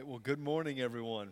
[0.00, 1.28] right, well, good morning, everyone.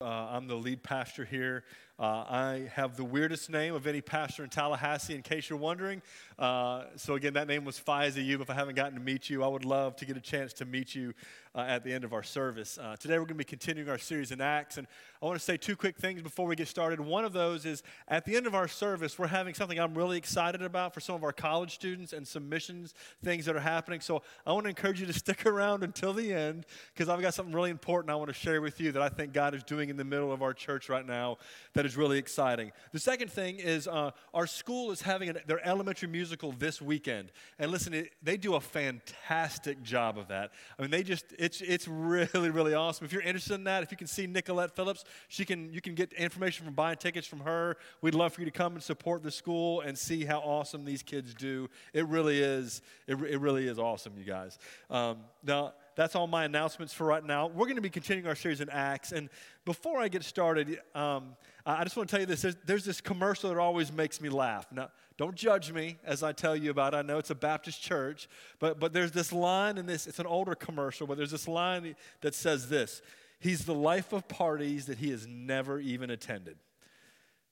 [0.00, 1.64] Uh, I'm the lead pastor here.
[2.00, 6.00] Uh, I have the weirdest name of any pastor in Tallahassee, in case you're wondering.
[6.38, 8.40] Uh, so, again, that name was Faiza You.
[8.40, 10.64] If I haven't gotten to meet you, I would love to get a chance to
[10.64, 11.12] meet you
[11.54, 12.78] uh, at the end of our service.
[12.78, 14.78] Uh, today, we're going to be continuing our series in Acts.
[14.78, 14.86] And
[15.20, 17.00] I want to say two quick things before we get started.
[17.00, 20.16] One of those is at the end of our service, we're having something I'm really
[20.16, 24.00] excited about for some of our college students and some missions things that are happening.
[24.00, 26.64] So, I want to encourage you to stick around until the end
[26.94, 29.34] because I've got something really important I want to share with you that I think
[29.34, 31.36] God is doing in the middle of our church right now
[31.74, 32.70] that is really exciting.
[32.92, 37.32] The second thing is uh, our school is having an, their elementary musical this weekend.
[37.58, 40.52] And listen, it, they do a fantastic job of that.
[40.78, 43.04] I mean, they just, it's, it's really, really awesome.
[43.04, 45.94] If you're interested in that, if you can see Nicolette Phillips, she can, you can
[45.94, 47.76] get information from buying tickets from her.
[48.02, 51.02] We'd love for you to come and support the school and see how awesome these
[51.02, 51.68] kids do.
[51.92, 54.58] It really is, it, it really is awesome, you guys.
[54.90, 57.48] Um, now, that's all my announcements for right now.
[57.48, 59.12] We're going to be continuing our series in Acts.
[59.12, 59.28] And
[59.66, 62.40] before I get started, um, I just want to tell you this.
[62.40, 64.66] There's, there's, this commercial that always makes me laugh.
[64.72, 64.88] Now,
[65.18, 66.96] don't judge me as I tell you about it.
[66.96, 70.24] I know it's a Baptist church, but, but there's this line in this, it's an
[70.24, 73.02] older commercial, but there's this line that says this
[73.38, 76.56] He's the life of parties that he has never even attended.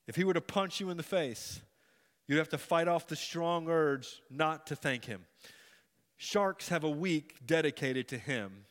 [0.07, 1.61] If he were to punch you in the face,
[2.27, 5.27] you'd have to fight off the strong urge not to thank him.
[6.19, 8.65] Sharks have a week dedicated to him.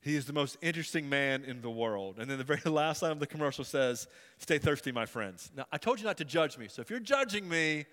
[0.00, 2.18] He is the most interesting man in the world.
[2.18, 5.50] And then the very last line of the commercial says, Stay thirsty, my friends.
[5.54, 6.68] Now, I told you not to judge me.
[6.68, 7.84] So if you're judging me,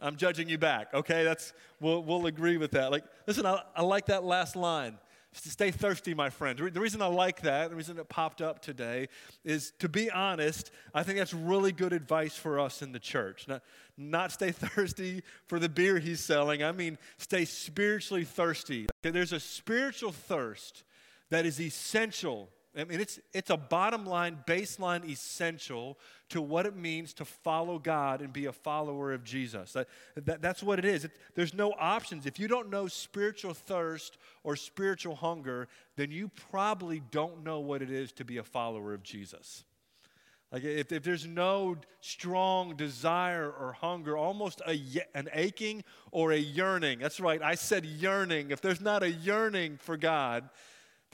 [0.00, 0.92] I'm judging you back.
[0.92, 2.90] Okay, that's we'll, we'll agree with that.
[2.90, 4.98] Like, listen, I, I like that last line.
[5.36, 6.58] Stay thirsty, my friend.
[6.58, 9.08] The reason I like that, the reason it popped up today,
[9.44, 13.48] is to be honest, I think that's really good advice for us in the church.
[13.48, 13.62] Not,
[13.96, 16.62] not stay thirsty for the beer he's selling.
[16.62, 18.86] I mean, stay spiritually thirsty.
[19.02, 20.84] There's a spiritual thirst
[21.30, 25.96] that is essential I mean, it's, it's a bottom line, baseline essential
[26.30, 29.72] to what it means to follow God and be a follower of Jesus.
[29.74, 29.86] That,
[30.16, 31.04] that that's what it is.
[31.04, 32.26] It, there's no options.
[32.26, 37.80] If you don't know spiritual thirst or spiritual hunger, then you probably don't know what
[37.80, 39.64] it is to be a follower of Jesus.
[40.50, 44.80] Like if, if there's no strong desire or hunger, almost a,
[45.14, 46.98] an aching or a yearning.
[46.98, 48.50] That's right, I said yearning.
[48.50, 50.48] If there's not a yearning for God,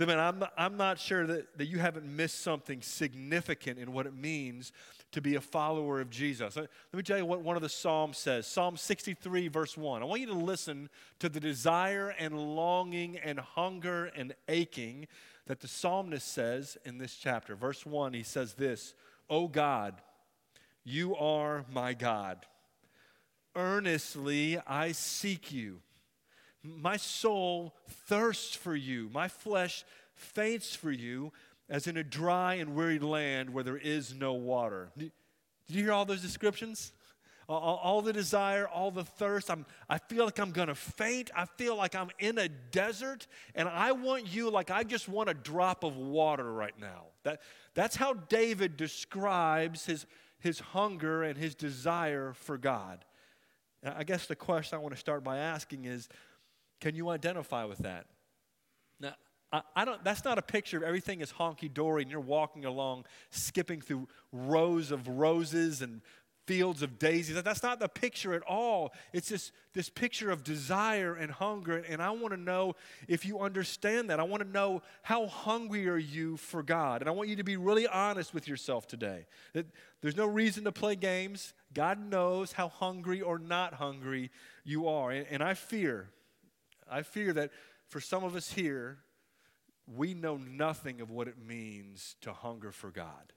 [0.09, 4.15] then I'm, I'm not sure that, that you haven't missed something significant in what it
[4.15, 4.72] means
[5.12, 6.56] to be a follower of Jesus.
[6.56, 10.03] Let me tell you what one of the Psalms says Psalm 63, verse 1.
[10.03, 15.09] I want you to listen to the desire and longing and hunger and aching
[15.47, 17.56] that the psalmist says in this chapter.
[17.56, 18.94] Verse 1, he says this
[19.28, 20.00] O God,
[20.84, 22.47] you are my God.
[23.56, 25.81] Earnestly I seek you.
[26.62, 27.75] My soul
[28.06, 29.09] thirsts for you.
[29.12, 29.84] My flesh
[30.15, 31.32] faints for you
[31.69, 34.91] as in a dry and weary land where there is no water.
[34.98, 35.12] Did
[35.69, 36.93] you hear all those descriptions?
[37.48, 39.50] All, the desire, all the thirst.
[39.50, 41.32] I'm, I feel like I'm going to faint.
[41.34, 45.28] I feel like I'm in a desert, and I want you like I just want
[45.28, 47.06] a drop of water right now.
[47.25, 47.41] That,
[47.75, 50.06] that's how David describes his,
[50.38, 53.04] his hunger and his desire for God.
[53.84, 56.09] I guess the question I want to start by asking is
[56.80, 58.06] can you identify with that?
[58.98, 59.14] Now,
[59.52, 62.64] I, I don't, that's not a picture of everything is honky dory and you're walking
[62.64, 66.00] along, skipping through rows of roses and
[66.46, 67.41] fields of daisies.
[67.42, 68.92] That's not the picture at all.
[69.12, 71.76] It's this, this picture of desire and hunger.
[71.76, 72.74] And I want to know
[73.06, 74.18] if you understand that.
[74.18, 77.02] I want to know how hungry are you for God.
[77.02, 79.26] And I want you to be really honest with yourself today.
[79.52, 79.66] That
[80.00, 81.54] there's no reason to play games.
[81.72, 84.32] God knows how hungry or not hungry
[84.64, 85.12] you are.
[85.12, 86.08] And, and I fear
[86.91, 87.51] I fear that
[87.89, 88.99] for some of us here,
[89.87, 93.33] we know nothing of what it means to hunger for God.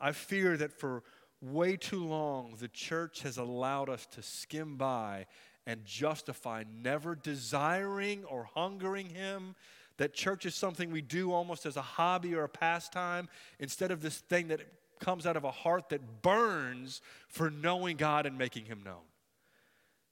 [0.00, 1.02] I fear that for
[1.40, 5.26] way too long, the church has allowed us to skim by
[5.66, 9.54] and justify never desiring or hungering Him.
[9.98, 13.28] That church is something we do almost as a hobby or a pastime
[13.58, 14.60] instead of this thing that
[14.98, 19.02] comes out of a heart that burns for knowing God and making Him known.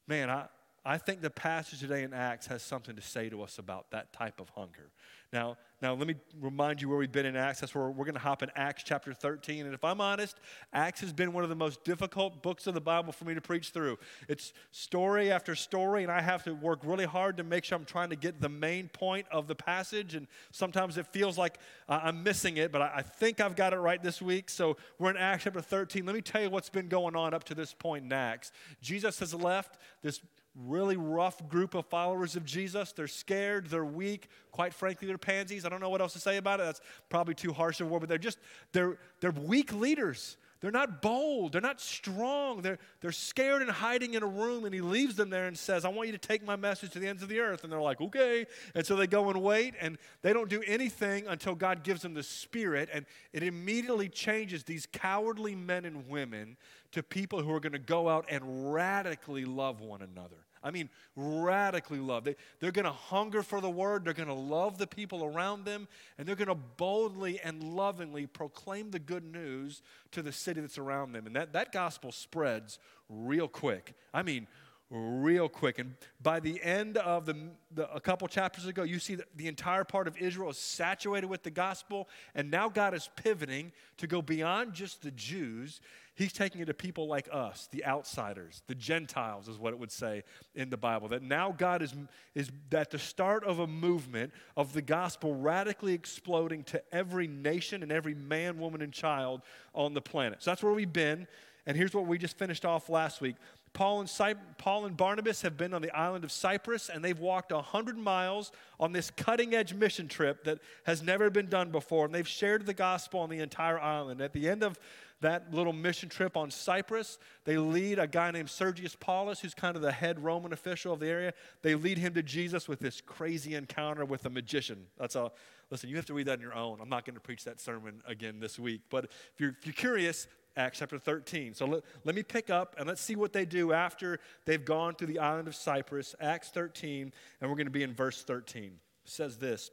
[0.07, 0.47] Man, I,
[0.85, 4.15] I think the passage today in Acts has something to say to us about that
[4.15, 4.91] type of hunger.
[5.33, 7.61] Now, now let me remind you where we've been in Acts.
[7.61, 9.67] That's where we're going to hop in Acts chapter 13.
[9.67, 10.39] And if I'm honest,
[10.73, 13.41] Acts has been one of the most difficult books of the Bible for me to
[13.41, 13.99] preach through.
[14.27, 17.85] It's story after story, and I have to work really hard to make sure I'm
[17.85, 20.15] trying to get the main point of the passage.
[20.15, 24.03] And sometimes it feels like I'm missing it, but I think I've got it right
[24.03, 24.49] this week.
[24.49, 26.07] So we're in Acts chapter 13.
[26.07, 28.51] Let me tell you what's been going on up to this point in Acts.
[28.81, 30.21] Jesus has left this
[30.55, 32.93] really rough group of followers of Jesus.
[32.93, 35.65] They're scared, they're weak, quite frankly, they're pansies.
[35.65, 36.65] I don't know what else to say about it.
[36.65, 38.39] That's probably too harsh of a word, but they're just
[38.73, 40.37] they're they're weak leaders.
[40.61, 41.53] They're not bold.
[41.53, 42.61] They're not strong.
[42.61, 45.87] They're, they're scared and hiding in a room, and he leaves them there and says,
[45.87, 47.65] I want you to take my message to the ends of the earth.
[47.65, 48.47] And they're like, okay.
[48.75, 52.13] And so they go and wait, and they don't do anything until God gives them
[52.13, 56.59] the Spirit, and it immediately changes these cowardly men and women
[56.93, 60.45] to people who are going to go out and radically love one another.
[60.63, 62.25] I mean, radically love.
[62.25, 64.05] They, they're going to hunger for the word.
[64.05, 65.89] They're going to love the people around them.
[66.19, 70.79] And they're going to boldly and lovingly proclaim the good news to the city that's
[70.79, 71.27] around them.
[71.27, 72.79] And that, that gospel spreads
[73.09, 73.95] real quick.
[74.13, 74.47] I mean,
[74.91, 75.79] real quick.
[75.79, 77.37] And by the end of the,
[77.73, 81.29] the, a couple chapters ago, you see that the entire part of Israel is saturated
[81.29, 82.09] with the gospel.
[82.35, 85.81] And now God is pivoting to go beyond just the Jews
[86.15, 89.93] He's taking it to people like us, the outsiders, the Gentiles, is what it would
[89.93, 90.25] say
[90.55, 91.09] in the Bible.
[91.09, 91.95] That now God is,
[92.35, 97.83] is at the start of a movement of the gospel radically exploding to every nation
[97.83, 99.43] and every man, woman, and child
[99.75, 100.43] on the planet.
[100.43, 101.27] So that's where we've been.
[101.67, 103.37] And here's what we just finished off last week.
[103.73, 107.19] Paul and, Cy- Paul and Barnabas have been on the island of Cyprus, and they've
[107.19, 112.07] walked 100 miles on this cutting edge mission trip that has never been done before.
[112.07, 114.21] And they've shared the gospel on the entire island.
[114.21, 114.79] At the end of
[115.21, 119.77] that little mission trip on Cyprus, they lead a guy named Sergius Paulus, who's kind
[119.77, 121.35] of the head Roman official of the area.
[121.63, 124.87] They lead him to Jesus with this crazy encounter with a magician.
[124.99, 125.31] That's a
[125.71, 125.89] listen.
[125.89, 126.79] You have to read that on your own.
[126.81, 128.83] I'm not going to preach that sermon again this week.
[128.91, 130.27] But if you're, if you're curious,
[130.57, 131.55] Acts chapter 13.
[131.55, 134.95] So let, let me pick up and let's see what they do after they've gone
[134.97, 136.15] to the island of Cyprus.
[136.21, 138.65] Acts 13, and we're going to be in verse 13.
[138.65, 138.73] It
[139.05, 139.71] says this.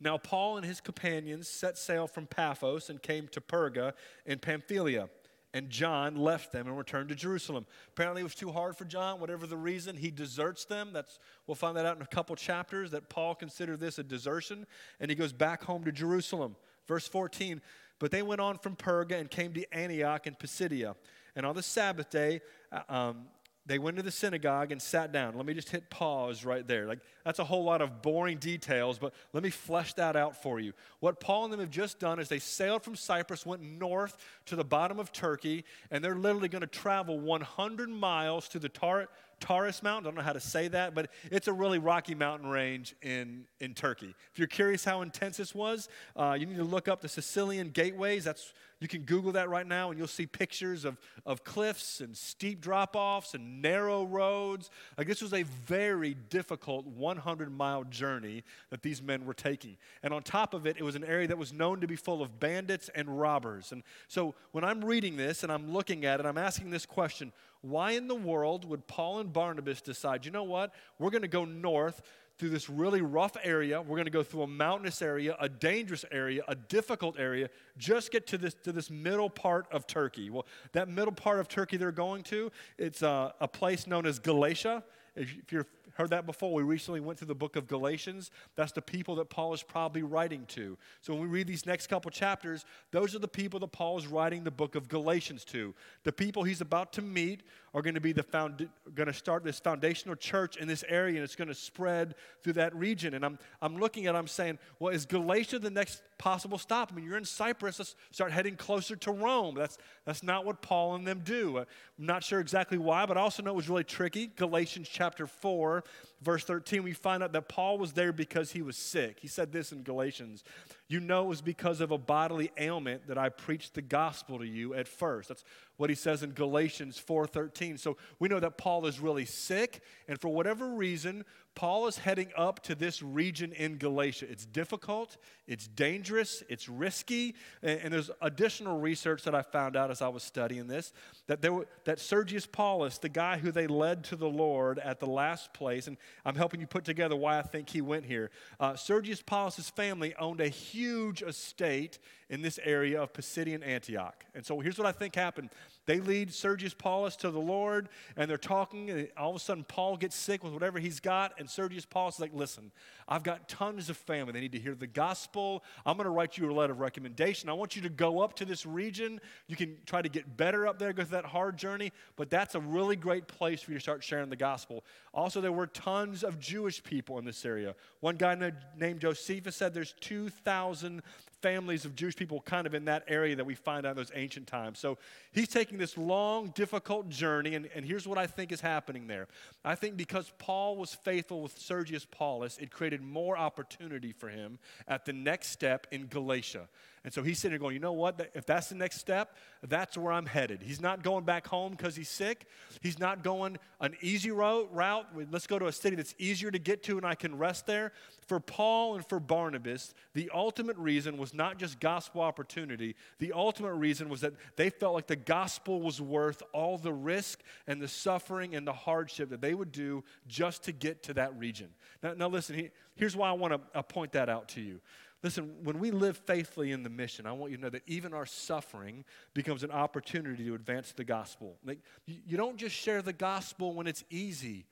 [0.00, 3.92] Now, Paul and his companions set sail from Paphos and came to Perga
[4.26, 5.08] in Pamphylia.
[5.54, 7.66] And John left them and returned to Jerusalem.
[7.88, 9.96] Apparently, it was too hard for John, whatever the reason.
[9.96, 10.90] He deserts them.
[10.92, 14.66] That's, we'll find that out in a couple chapters that Paul considered this a desertion.
[15.00, 16.54] And he goes back home to Jerusalem.
[16.86, 17.62] Verse 14
[17.98, 20.94] But they went on from Perga and came to Antioch and Pisidia.
[21.34, 23.26] And on the Sabbath day, uh, um,
[23.68, 25.36] they went to the synagogue and sat down.
[25.36, 26.86] Let me just hit pause right there.
[26.86, 30.58] Like that's a whole lot of boring details, but let me flesh that out for
[30.58, 30.72] you.
[31.00, 34.16] What Paul and them have just done is they sailed from Cyprus, went north
[34.46, 38.70] to the bottom of Turkey, and they're literally going to travel 100 miles to the
[38.70, 40.06] Tar- Taurus Mountain.
[40.06, 43.44] I don't know how to say that, but it's a really rocky mountain range in,
[43.60, 44.14] in Turkey.
[44.32, 47.68] If you're curious how intense this was, uh, you need to look up the Sicilian
[47.68, 48.24] gateways.
[48.24, 52.16] That's you can Google that right now and you'll see pictures of, of cliffs and
[52.16, 54.70] steep drop offs and narrow roads.
[54.96, 59.76] Like this was a very difficult 100 mile journey that these men were taking.
[60.02, 62.22] And on top of it, it was an area that was known to be full
[62.22, 63.72] of bandits and robbers.
[63.72, 67.32] And so when I'm reading this and I'm looking at it, I'm asking this question
[67.60, 71.28] why in the world would Paul and Barnabas decide, you know what, we're going to
[71.28, 72.02] go north
[72.38, 73.82] through this really rough area.
[73.82, 78.12] We're going to go through a mountainous area, a dangerous area, a difficult area, just
[78.12, 80.30] get to this, to this middle part of Turkey.
[80.30, 84.18] Well, that middle part of Turkey they're going to, it's a, a place known as
[84.18, 84.84] Galatia.
[85.16, 85.66] If, if you've
[85.98, 86.54] Heard that before.
[86.54, 88.30] We recently went through the book of Galatians.
[88.54, 90.78] That's the people that Paul is probably writing to.
[91.00, 94.06] So when we read these next couple chapters, those are the people that Paul is
[94.06, 95.74] writing the book of Galatians to.
[96.04, 97.42] The people he's about to meet
[97.74, 101.16] are going to be the found, going to start this foundational church in this area,
[101.16, 103.14] and it's going to spread through that region.
[103.14, 106.90] And I'm, I'm looking at, I'm saying, well, is Galatia the next possible stop?
[106.92, 107.78] I mean, you're in Cyprus.
[107.78, 109.54] Let's start heading closer to Rome.
[109.54, 111.58] That's that's not what Paul and them do.
[111.58, 111.64] Uh,
[111.98, 114.28] I'm not sure exactly why, but I also know it was really tricky.
[114.28, 115.84] Galatians chapter four
[116.22, 119.18] verse 13, we find out that Paul was there because he was sick.
[119.20, 120.42] He said this in Galatians
[120.88, 124.46] You know it was because of a bodily ailment that I preached the gospel to
[124.46, 125.28] you at first.
[125.28, 125.44] That's
[125.78, 127.78] what he says in Galatians 4:13.
[127.78, 131.24] So we know that Paul is really sick, and for whatever reason,
[131.58, 134.26] Paul is heading up to this region in Galatia.
[134.30, 135.16] It's difficult,
[135.48, 137.34] it's dangerous, it's risky,
[137.64, 140.92] and, and there's additional research that I found out as I was studying this
[141.26, 145.08] that there that Sergius Paulus, the guy who they led to the Lord at the
[145.08, 148.30] last place, and I'm helping you put together why I think he went here.
[148.60, 151.98] Uh, Sergius Paulus's family owned a huge estate
[152.30, 155.50] in this area of Pisidian Antioch, and so here's what I think happened.
[155.88, 159.64] They lead Sergius Paulus to the Lord, and they're talking, and all of a sudden
[159.64, 162.72] Paul gets sick with whatever he's got, and Sergius Paulus is like, listen,
[163.08, 164.34] I've got tons of family.
[164.34, 165.64] They need to hear the gospel.
[165.86, 167.48] I'm going to write you a letter of recommendation.
[167.48, 169.18] I want you to go up to this region.
[169.46, 172.54] You can try to get better up there, go through that hard journey, but that's
[172.54, 174.84] a really great place for you to start sharing the gospel.
[175.14, 177.74] Also, there were tons of Jewish people in this area.
[178.00, 181.00] One guy named Josephus said there's 2,000
[181.40, 184.12] families of Jewish people kind of in that area that we find out in those
[184.14, 184.78] ancient times.
[184.78, 184.98] So
[185.32, 189.28] he's taking this long, difficult journey, and, and here's what I think is happening there.
[189.64, 194.58] I think because Paul was faithful with Sergius Paulus, it created more opportunity for him
[194.86, 196.68] at the next step in Galatia.
[197.04, 198.30] And so he's sitting there going, you know what?
[198.34, 199.36] If that's the next step,
[199.66, 200.62] that's where I'm headed.
[200.62, 202.46] He's not going back home because he's sick.
[202.80, 205.06] He's not going an easy route.
[205.30, 207.92] Let's go to a city that's easier to get to and I can rest there.
[208.26, 212.94] For Paul and for Barnabas, the ultimate reason was not just gospel opportunity.
[213.18, 217.40] The ultimate reason was that they felt like the gospel was worth all the risk
[217.66, 221.38] and the suffering and the hardship that they would do just to get to that
[221.38, 221.68] region.
[222.02, 224.80] Now, now listen, here's why I want to point that out to you.
[225.22, 228.14] Listen, when we live faithfully in the mission, I want you to know that even
[228.14, 231.56] our suffering becomes an opportunity to advance the gospel.
[231.64, 234.66] Like, you don't just share the gospel when it's easy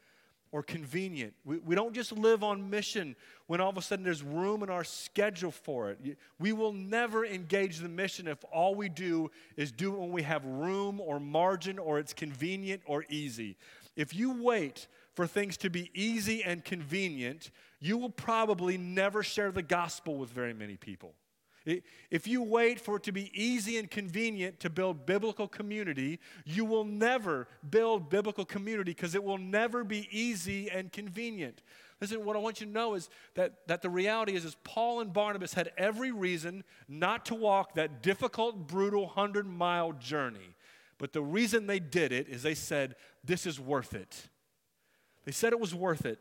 [0.53, 1.35] or convenient.
[1.45, 3.17] We, we don't just live on mission
[3.49, 6.17] when all of a sudden there's room in our schedule for it.
[6.39, 10.23] We will never engage the mission if all we do is do it when we
[10.23, 13.57] have room or margin or it's convenient or easy.
[13.97, 14.87] If you wait
[15.17, 20.29] for things to be easy and convenient, you will probably never share the gospel with
[20.29, 21.15] very many people.
[22.11, 26.65] If you wait for it to be easy and convenient to build biblical community, you
[26.65, 31.63] will never build biblical community because it will never be easy and convenient.
[32.01, 35.01] Listen, what I want you to know is that, that the reality is, is Paul
[35.01, 40.55] and Barnabas had every reason not to walk that difficult, brutal 100 mile journey.
[40.99, 42.95] But the reason they did it is they said,
[43.25, 44.29] This is worth it.
[45.27, 46.19] They said it was worth it.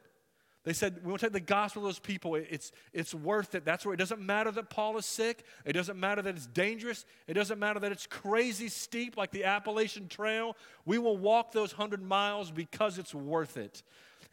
[0.66, 2.34] They said, we want to take the gospel to those people.
[2.34, 3.64] It's, it's worth it.
[3.66, 5.46] That's where it doesn't matter that Paul is sick.
[5.64, 7.06] It doesn't matter that it's dangerous.
[7.28, 10.58] It doesn't matter that it's crazy steep like the Appalachian Trail.
[10.84, 13.84] We will walk those 100 miles because it's worth it.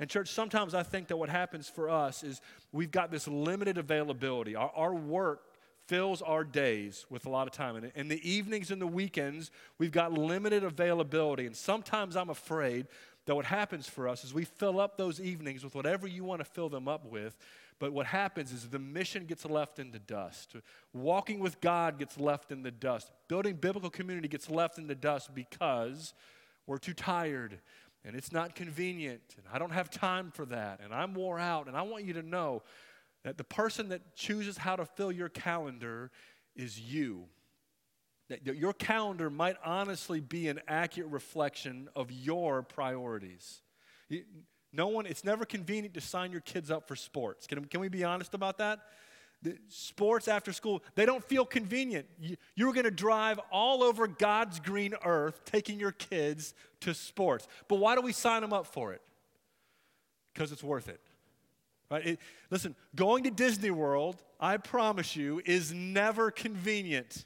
[0.00, 2.40] And, church, sometimes I think that what happens for us is
[2.72, 4.56] we've got this limited availability.
[4.56, 5.42] Our, our work
[5.86, 7.76] fills our days with a lot of time.
[7.76, 11.44] And in the evenings and the weekends, we've got limited availability.
[11.44, 12.86] And sometimes I'm afraid
[13.26, 16.40] that what happens for us is we fill up those evenings with whatever you want
[16.40, 17.36] to fill them up with.
[17.78, 20.56] But what happens is the mission gets left in the dust.
[20.92, 23.10] Walking with God gets left in the dust.
[23.28, 26.14] Building biblical community gets left in the dust because
[26.66, 27.58] we're too tired
[28.04, 31.68] and it's not convenient and I don't have time for that and I'm wore out.
[31.68, 32.62] And I want you to know
[33.24, 36.10] that the person that chooses how to fill your calendar
[36.56, 37.26] is you
[38.44, 43.62] your calendar might honestly be an accurate reflection of your priorities.
[44.72, 47.46] No one, it's never convenient to sign your kids up for sports.
[47.46, 48.80] Can, can we be honest about that?
[49.42, 52.06] The sports after school, they don't feel convenient.
[52.18, 57.48] You, you're going to drive all over God's green earth taking your kids to sports.
[57.68, 59.02] But why do we sign them up for it?
[60.32, 61.00] Because it's worth it.
[61.90, 62.06] Right?
[62.06, 67.24] It, listen, going to Disney World, I promise you, is never convenient.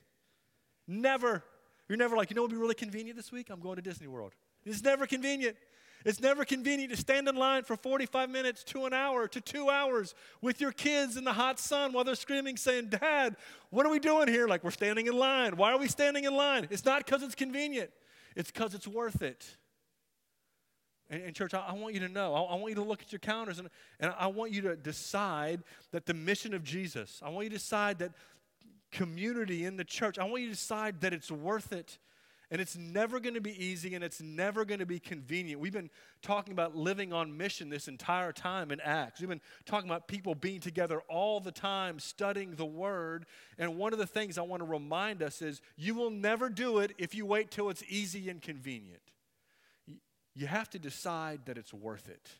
[0.87, 1.45] Never.
[1.89, 3.49] You're never like, you know what would be really convenient this week?
[3.51, 4.33] I'm going to Disney World.
[4.65, 5.57] It's never convenient.
[6.05, 9.71] It's never convenient to stand in line for 45 minutes to an hour to two
[9.71, 13.37] hours with your kids in the hot sun while they're screaming, saying, Dad,
[13.71, 14.47] what are we doing here?
[14.47, 15.57] Like, we're standing in line.
[15.57, 16.69] Why are we standing in line?
[16.71, 17.91] It's not because it's convenient,
[18.37, 19.57] it's because it's worth it.
[21.09, 23.01] And, and church, I, I, want you to know, I, I, want you to look
[23.01, 23.69] at your calendars and,
[24.01, 25.63] and I want you to decide
[25.93, 28.13] that the mission of Jesus, I want you to decide that
[28.97, 31.99] community in the church, I want you to decide that it's worth it.
[32.49, 35.61] And it's never going to be easy and it's never going to be convenient.
[35.61, 35.91] We've been
[36.23, 39.19] talking about living on mission this entire time in Acts.
[39.19, 43.27] We've been talking about people being together all the time, studying the Word.
[43.59, 46.79] And one of the things I want to remind us is you will never do
[46.79, 49.03] it if you wait till it's easy and convenient.
[50.37, 52.31] You have to decide that it's worth it.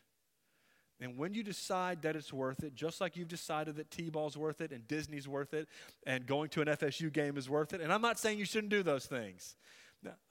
[0.99, 4.35] And when you decide that it's worth it, just like you've decided that T ball's
[4.35, 5.67] worth it and Disney's worth it
[6.05, 8.71] and going to an FSU game is worth it, and I'm not saying you shouldn't
[8.71, 9.55] do those things.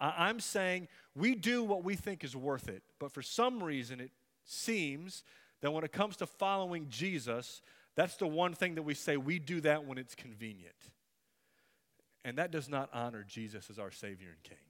[0.00, 2.82] I'm saying we do what we think is worth it.
[2.98, 4.10] But for some reason, it
[4.44, 5.22] seems
[5.60, 7.62] that when it comes to following Jesus,
[7.94, 10.74] that's the one thing that we say we do that when it's convenient.
[12.24, 14.65] And that does not honor Jesus as our Savior and King.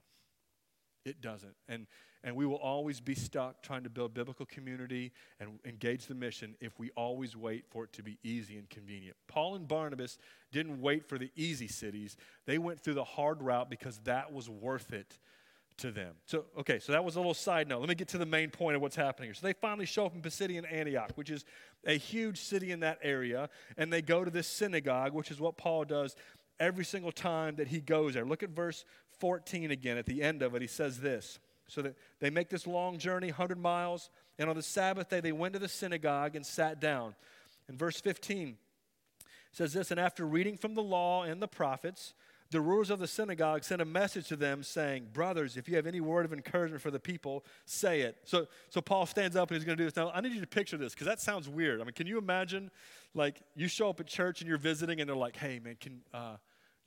[1.07, 1.55] It doesn't.
[1.67, 1.87] And
[2.23, 6.55] and we will always be stuck trying to build biblical community and engage the mission
[6.59, 9.15] if we always wait for it to be easy and convenient.
[9.27, 10.17] Paul and Barnabas
[10.51, 14.49] didn't wait for the easy cities, they went through the hard route because that was
[14.49, 15.19] worth it
[15.77, 16.15] to them.
[16.25, 17.79] So, okay, so that was a little side note.
[17.79, 19.35] Let me get to the main point of what's happening here.
[19.35, 21.45] So they finally show up in Pisidian Antioch, which is
[21.85, 23.47] a huge city in that area,
[23.77, 26.15] and they go to this synagogue, which is what Paul does
[26.59, 28.25] every single time that he goes there.
[28.25, 28.85] Look at verse
[29.19, 29.97] 14 again.
[29.97, 31.39] At the end of it, he says this.
[31.67, 34.09] So that they make this long journey, 100 miles,
[34.39, 37.15] and on the Sabbath day they went to the synagogue and sat down.
[37.67, 38.57] In verse 15,
[39.51, 42.13] says this, and after reading from the law and the prophets,
[42.51, 45.85] the rulers of the synagogue sent a message to them saying, Brothers, if you have
[45.85, 48.15] any word of encouragement for the people, say it.
[48.23, 49.95] So, so Paul stands up and he's going to do this.
[49.95, 51.81] Now, I need you to picture this because that sounds weird.
[51.81, 52.71] I mean, can you imagine,
[53.13, 56.01] like, you show up at church and you're visiting and they're like, Hey, man, can,
[56.13, 56.37] uh,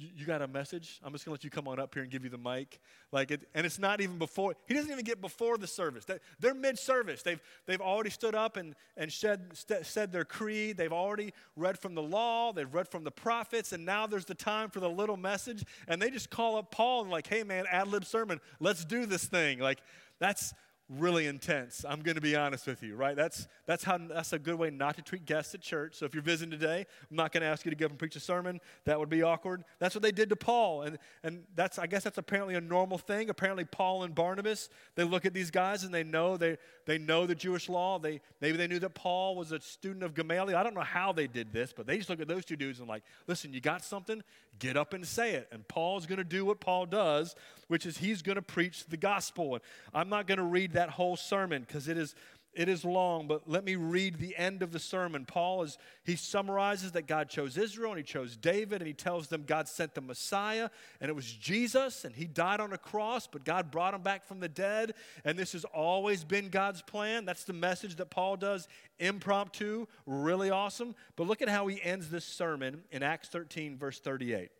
[0.01, 0.99] you, got a message?
[1.05, 2.81] I'm just going to let you come on up here and give you the mic.
[3.13, 6.05] Like, it, and it's not even before, he doesn't even get before the service.
[6.05, 7.23] They, they're mid service.
[7.23, 10.77] They've, they've already stood up and, and shed, st- said their creed.
[10.77, 14.35] They've already read from the law, they've read from the prophets, and now there's the
[14.35, 15.65] time for the little message.
[15.87, 19.07] And they just call up Paul and, like, hey, man, ad lib sermon, let's do
[19.07, 19.59] this thing.
[19.59, 19.81] Like,
[20.19, 20.55] that's
[20.91, 21.85] really intense.
[21.89, 23.15] I'm going to be honest with you, right?
[23.15, 25.95] That's, that's, how, that's a good way not to treat guests at church.
[25.95, 27.99] So if you're visiting today, I'm not going to ask you to go up and
[27.99, 28.61] preach a sermon.
[28.85, 29.63] That would be awkward.
[29.79, 30.83] That's what they did to Paul.
[30.83, 33.31] And, and that's, I guess that's apparently a normal thing.
[33.31, 37.25] Apparently Paul and Barnabas, they look at these guys and they know, they, they know
[37.25, 38.01] the Jewish law.
[38.01, 40.57] They, maybe they knew that Paul was a student of Gamaliel.
[40.57, 42.81] I don't know how they did this, but they just look at those two dudes
[42.81, 44.23] and like, listen, you got something?
[44.59, 45.49] Get up and say it.
[45.53, 47.37] And Paul's going to do what Paul does,
[47.71, 49.55] which is he's going to preach the gospel.
[49.55, 49.63] And
[49.95, 52.17] I'm not going to read that whole sermon because it is
[52.53, 55.25] it is long, but let me read the end of the sermon.
[55.25, 59.29] Paul is he summarizes that God chose Israel and he chose David and he tells
[59.29, 60.69] them God sent the Messiah
[61.01, 64.27] and it was Jesus and he died on a cross, but God brought him back
[64.27, 67.25] from the dead and this has always been God's plan.
[67.25, 68.67] That's the message that Paul does
[68.99, 70.97] impromptu, really awesome.
[71.15, 74.51] But look at how he ends this sermon in Acts 13 verse 38.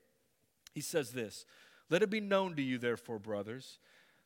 [0.75, 1.45] He says this,
[1.91, 3.79] "Let it be known to you therefore, brothers,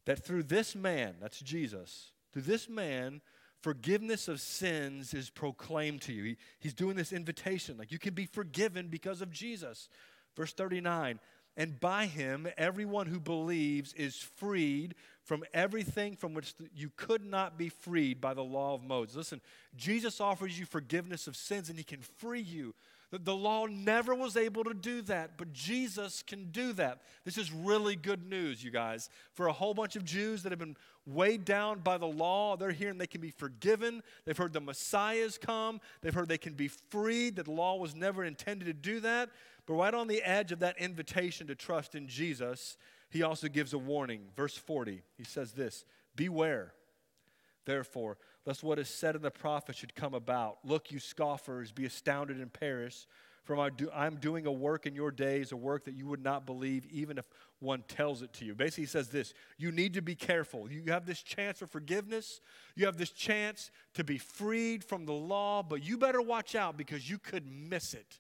[0.05, 3.21] that through this man, that's Jesus, through this man
[3.65, 6.23] forgiveness of sins is proclaimed to you.
[6.23, 9.89] He, he's doing this invitation, like you can be forgiven because of Jesus.
[10.37, 11.19] Verse 39
[11.57, 17.57] And by him, everyone who believes is freed from everything from which you could not
[17.57, 19.17] be freed by the law of Moses.
[19.17, 19.41] Listen,
[19.75, 22.75] Jesus offers you forgiveness of sins and he can free you
[23.19, 27.03] the law never was able to do that, but Jesus can do that.
[27.25, 29.11] This is really good news, you guys.
[29.35, 32.73] For a whole bunch of Jews that have been weighed down by the law, they're
[32.73, 34.03] hearing they can be forgiven.
[34.25, 35.81] They've heard the Messiah's come.
[36.01, 39.29] They've heard they can be freed, that the law was never intended to do that.
[39.67, 42.77] But right on the edge of that invitation to trust in Jesus,
[43.11, 44.23] he also gives a warning.
[44.35, 45.85] Verse 40, he says this
[46.17, 46.73] Beware,
[47.67, 50.59] therefore lest what is said in the prophet should come about.
[50.65, 53.07] Look, you scoffers, be astounded and perish.
[53.45, 53.59] For
[53.95, 57.19] I'm doing a work in your days, a work that you would not believe, even
[57.19, 57.29] if
[57.61, 58.55] one tells it to you.
[58.55, 60.71] Basically, he says this you need to be careful.
[60.71, 62.41] You have this chance for forgiveness,
[62.75, 66.79] you have this chance to be freed from the law, but you better watch out
[66.79, 68.19] because you could miss it.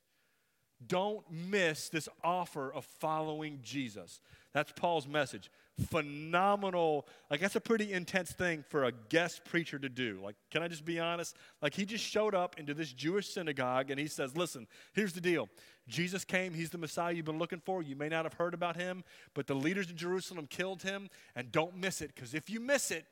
[0.87, 4.21] Don't miss this offer of following Jesus.
[4.53, 5.51] That's Paul's message
[5.91, 7.07] phenomenal.
[7.31, 10.21] Like, that's a pretty intense thing for a guest preacher to do.
[10.23, 11.37] Like, can I just be honest?
[11.61, 15.21] Like, he just showed up into this Jewish synagogue and he says, Listen, here's the
[15.21, 15.49] deal.
[15.87, 17.83] Jesus came, he's the Messiah you've been looking for.
[17.83, 21.53] You may not have heard about him, but the leaders in Jerusalem killed him, and
[21.53, 23.05] don't miss it, because if you miss it,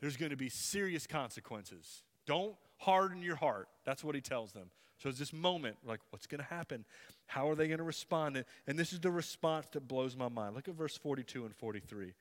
[0.00, 2.02] there's going to be serious consequences.
[2.26, 3.68] Don't harden your heart.
[3.84, 4.70] That's what he tells them.
[5.02, 6.84] So it's this moment, like, what's going to happen?
[7.26, 8.44] How are they going to respond?
[8.66, 10.54] And this is the response that blows my mind.
[10.54, 12.12] Look at verse 42 and 43.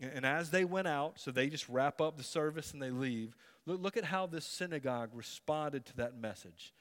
[0.00, 3.36] And as they went out, so they just wrap up the service and they leave,
[3.66, 6.72] look, look at how this synagogue responded to that message.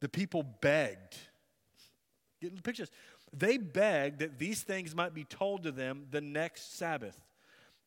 [0.00, 1.16] The people begged.
[2.40, 2.90] Get in the pictures.
[3.36, 7.20] They begged that these things might be told to them the next Sabbath.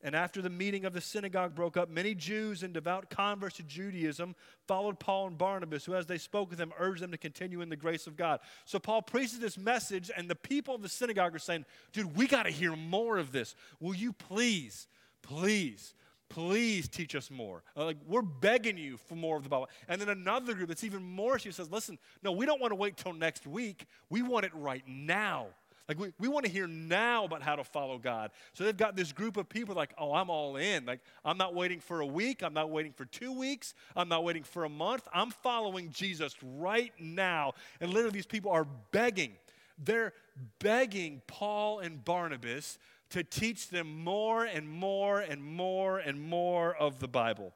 [0.04, 3.62] And after the meeting of the synagogue broke up, many Jews and devout converts to
[3.62, 4.36] Judaism
[4.68, 7.70] followed Paul and Barnabas, who, as they spoke with them, urged them to continue in
[7.70, 8.40] the grace of God.
[8.66, 11.64] So Paul preaches this message, and the people of the synagogue are saying,
[11.94, 13.54] Dude, we got to hear more of this.
[13.80, 14.88] Will you please,
[15.22, 15.94] please,
[16.28, 17.62] please teach us more?
[17.74, 19.70] Uh, like, we're begging you for more of the Bible.
[19.88, 22.76] And then another group that's even more, she says, Listen, no, we don't want to
[22.76, 23.86] wait till next week.
[24.10, 25.46] We want it right now.
[25.88, 28.30] Like, we, we want to hear now about how to follow God.
[28.54, 30.86] So they've got this group of people like, oh, I'm all in.
[30.86, 32.42] Like, I'm not waiting for a week.
[32.42, 33.74] I'm not waiting for two weeks.
[33.94, 35.06] I'm not waiting for a month.
[35.12, 37.52] I'm following Jesus right now.
[37.80, 39.32] And literally, these people are begging.
[39.78, 40.14] They're
[40.58, 42.78] begging Paul and Barnabas
[43.10, 47.52] to teach them more and more and more and more of the Bible.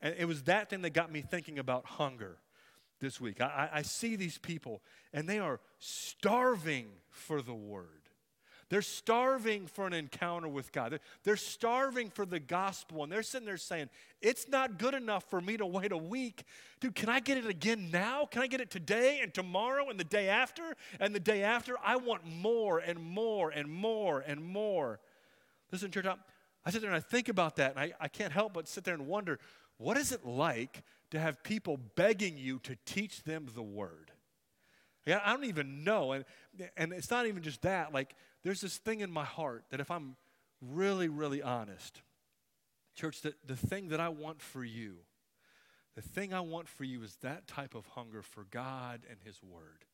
[0.00, 2.38] And it was that thing that got me thinking about hunger
[3.00, 3.40] this week.
[3.40, 4.80] I, I see these people,
[5.12, 6.86] and they are starving
[7.18, 7.98] for the Word.
[8.70, 11.00] They're starving for an encounter with God.
[11.24, 13.02] They're starving for the gospel.
[13.02, 13.88] And they're sitting there saying,
[14.20, 16.44] It's not good enough for me to wait a week.
[16.80, 18.26] Dude, can I get it again now?
[18.26, 21.76] Can I get it today and tomorrow and the day after and the day after?
[21.82, 25.00] I want more and more and more and more.
[25.72, 28.52] Listen, church, I sit there and I think about that, and I, I can't help
[28.52, 29.38] but sit there and wonder
[29.78, 34.07] what is it like to have people begging you to teach them the word?
[35.08, 36.12] Yeah, I don't even know.
[36.12, 36.26] And,
[36.76, 37.94] and it's not even just that.
[37.94, 40.16] Like, there's this thing in my heart that if I'm
[40.60, 42.02] really, really honest,
[42.94, 44.96] church, that the thing that I want for you,
[45.94, 49.42] the thing I want for you is that type of hunger for God and His
[49.42, 49.86] Word.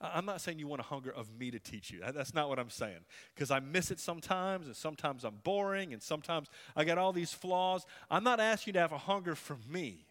[0.00, 2.00] I'm not saying you want a hunger of me to teach you.
[2.14, 3.04] That's not what I'm saying.
[3.34, 7.34] Because I miss it sometimes, and sometimes I'm boring, and sometimes I got all these
[7.34, 7.84] flaws.
[8.10, 10.06] I'm not asking you to have a hunger for me.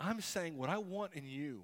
[0.00, 1.62] I'm saying what I want in you,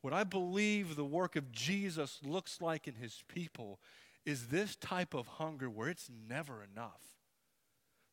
[0.00, 3.80] what I believe the work of Jesus looks like in his people,
[4.24, 7.02] is this type of hunger where it's never enough.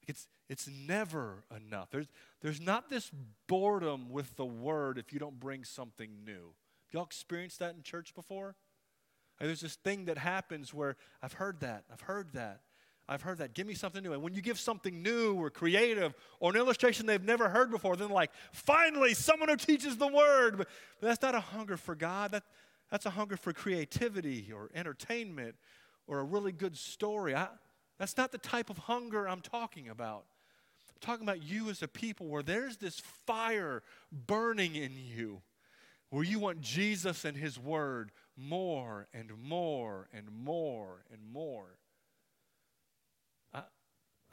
[0.08, 1.90] It's, it's never enough.
[1.92, 2.08] There's,
[2.42, 3.12] there's not this
[3.48, 6.54] boredom with the word if you don't bring something new.
[6.92, 8.56] Y'all experienced that in church before?
[9.40, 12.62] there's this thing that happens where I've heard that, I've heard that,
[13.08, 13.54] I've heard that.
[13.54, 14.14] Give me something new.
[14.14, 17.96] And when you give something new or creative or an illustration they've never heard before,
[17.96, 20.58] then like, finally, someone who teaches the word.
[20.58, 20.68] But,
[21.00, 22.32] but that's not a hunger for God.
[22.32, 22.44] That,
[22.90, 25.56] that's a hunger for creativity or entertainment
[26.08, 27.36] or a really good story.
[27.36, 27.48] I,
[28.00, 30.26] that's not the type of hunger I'm talking about.
[30.90, 35.42] I'm talking about you as a people where there's this fire burning in you
[36.10, 41.78] where you want Jesus and His Word more and more and more and more.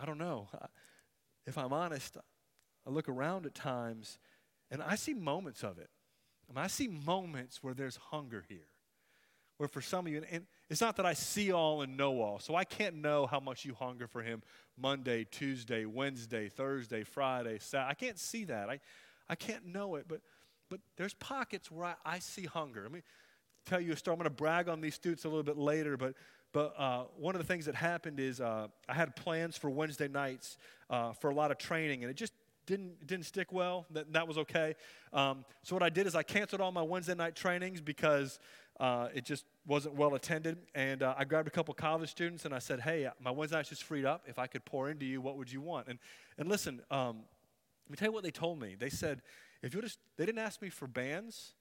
[0.03, 0.49] I, I don't know.
[1.47, 2.17] If I'm honest,
[2.87, 4.19] I look around at times
[4.71, 5.91] and I see moments of it.
[6.49, 8.67] I, mean, I see moments where there's hunger here.
[9.59, 12.41] Where for some of you, and it's not that I see all and know all,
[12.41, 14.43] so I can't know how much you hunger for Him
[14.77, 17.91] Monday, Tuesday, Wednesday, Thursday, Friday, Saturday.
[17.91, 18.69] I can't see that.
[18.69, 18.81] I,
[19.29, 20.21] I can't know it, but
[20.69, 22.83] but there's pockets where I, I see hunger.
[22.83, 23.03] Let me
[23.67, 24.15] tell you a story.
[24.15, 26.15] I'm going to brag on these students a little bit later, but
[26.53, 30.09] but uh, one of the things that happened is uh, I had plans for Wednesday
[30.09, 30.59] nights
[30.91, 32.33] uh, for a lot of training, and it just
[32.67, 33.87] didn't didn't stick well.
[33.91, 34.75] That that was okay.
[35.13, 38.39] Um, so what I did is I canceled all my Wednesday night trainings because
[38.79, 40.59] uh, it just wasn't well attended.
[40.75, 43.71] And uh, I grabbed a couple college students and I said, "Hey, my Wednesday night's
[43.71, 44.23] just freed up.
[44.27, 45.99] If I could pour into you, what would you want?" And
[46.39, 47.25] and listen, um,
[47.87, 48.77] let me tell you what they told me.
[48.79, 49.23] They said,
[49.63, 51.53] if you just, they didn't ask me for bands.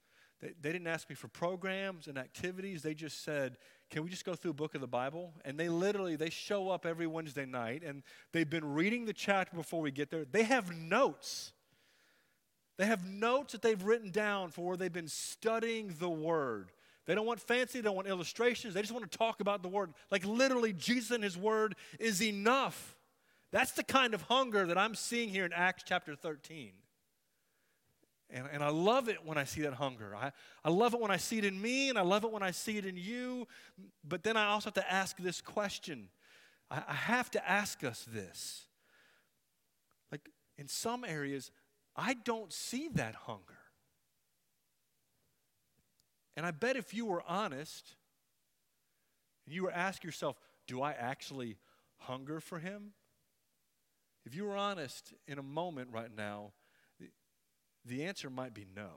[0.41, 2.81] They, they didn't ask me for programs and activities.
[2.81, 3.57] They just said,
[3.91, 5.33] can we just go through a book of the Bible?
[5.43, 9.55] And they literally, they show up every Wednesday night and they've been reading the chapter
[9.55, 10.23] before we get there.
[10.23, 11.51] They have notes.
[12.77, 16.71] They have notes that they've written down for where they've been studying the Word.
[17.05, 18.73] They don't want fancy, they don't want illustrations.
[18.73, 19.91] They just want to talk about the Word.
[20.09, 22.95] Like literally, Jesus and His Word is enough.
[23.51, 26.71] That's the kind of hunger that I'm seeing here in Acts chapter 13.
[28.33, 30.15] And, and I love it when I see that hunger.
[30.15, 30.31] I,
[30.63, 32.51] I love it when I see it in me, and I love it when I
[32.51, 33.47] see it in you.
[34.07, 36.07] But then I also have to ask this question.
[36.69, 38.65] I, I have to ask us this.
[40.11, 41.51] Like, in some areas,
[41.95, 43.57] I don't see that hunger.
[46.37, 47.95] And I bet if you were honest,
[49.45, 51.57] and you were asking yourself, do I actually
[51.97, 52.93] hunger for him?
[54.25, 56.53] If you were honest in a moment right now,
[57.85, 58.89] the answer might be no.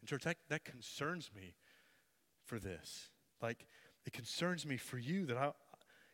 [0.00, 1.54] And, church, that, that concerns me
[2.44, 3.08] for this.
[3.40, 3.66] Like,
[4.04, 5.52] it concerns me for you that I,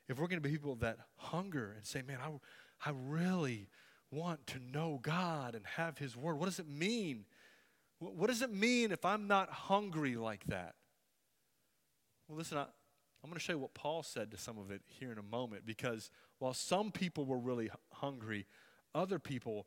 [0.09, 3.69] if we're going to be people that hunger and say, man, I, I really
[4.11, 7.25] want to know God and have His Word, what does it mean?
[7.99, 10.75] What does it mean if I'm not hungry like that?
[12.29, 14.83] Well, listen, I, I'm going to show you what Paul said to some of it
[14.87, 18.47] here in a moment because while some people were really hungry,
[18.95, 19.67] other people,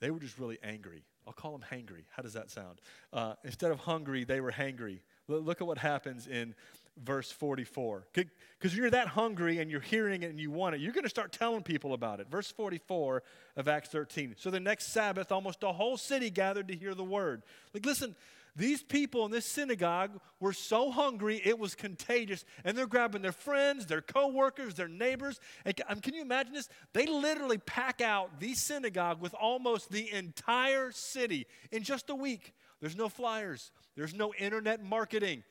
[0.00, 1.04] they were just really angry.
[1.26, 2.04] I'll call them hangry.
[2.14, 2.80] How does that sound?
[3.12, 5.00] Uh, instead of hungry, they were hangry.
[5.26, 6.54] Look at what happens in
[7.02, 8.06] verse 44.
[8.12, 11.10] Because you're that hungry and you're hearing it and you want it, you're going to
[11.10, 12.28] start telling people about it.
[12.30, 13.22] Verse 44
[13.56, 14.34] of Acts 13.
[14.38, 17.42] So the next Sabbath, almost the whole city gathered to hear the word.
[17.72, 18.14] Like, listen,
[18.56, 23.32] these people in this synagogue were so hungry it was contagious, and they're grabbing their
[23.32, 25.40] friends, their coworkers, their neighbors.
[25.64, 26.68] And um, can you imagine this?
[26.92, 32.54] They literally pack out the synagogue with almost the entire city in just a week.
[32.80, 35.42] There's no flyers, there's no internet marketing.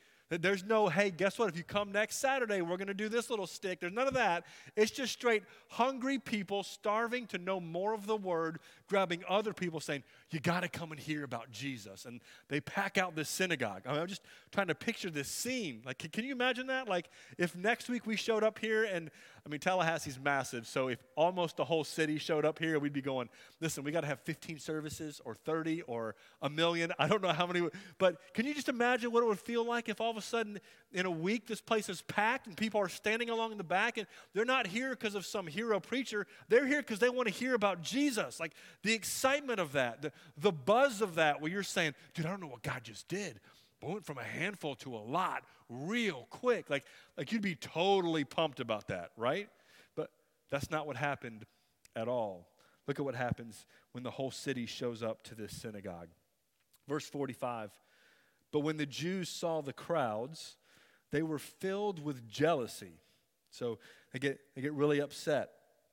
[0.41, 1.49] There's no, hey, guess what?
[1.49, 3.79] If you come next Saturday, we're going to do this little stick.
[3.79, 4.45] There's none of that.
[4.75, 9.79] It's just straight hungry people starving to know more of the word, grabbing other people
[9.79, 12.05] saying, you got to come and hear about Jesus.
[12.05, 13.83] And they pack out this synagogue.
[13.85, 15.81] I I'm just trying to picture this scene.
[15.85, 16.87] Like, can you imagine that?
[16.87, 19.09] Like, if next week we showed up here and,
[19.45, 20.67] I mean, Tallahassee's massive.
[20.67, 23.29] So if almost the whole city showed up here, we'd be going,
[23.61, 26.91] listen, we got to have 15 services or 30 or a million.
[26.97, 27.67] I don't know how many.
[27.97, 30.59] But can you just imagine what it would feel like if all of a sudden,
[30.93, 33.97] in a week, this place is packed and people are standing along in the back,
[33.97, 36.27] and they're not here because of some hero preacher.
[36.49, 38.39] They're here because they want to hear about Jesus.
[38.39, 42.29] Like the excitement of that, the, the buzz of that, where you're saying, dude, I
[42.29, 43.39] don't know what God just did.
[43.79, 46.69] But went from a handful to a lot real quick.
[46.69, 46.85] Like,
[47.17, 49.49] like you'd be totally pumped about that, right?
[49.95, 50.09] But
[50.49, 51.45] that's not what happened
[51.95, 52.47] at all.
[52.87, 56.09] Look at what happens when the whole city shows up to this synagogue.
[56.87, 57.71] Verse 45
[58.51, 60.57] But when the Jews saw the crowds,
[61.11, 62.99] they were filled with jealousy.
[63.49, 63.79] So
[64.11, 65.51] they get, they get really upset.